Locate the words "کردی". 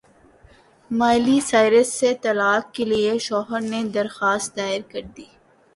4.91-5.25